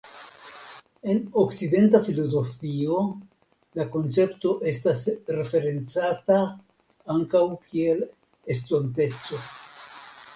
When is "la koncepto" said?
3.79-4.53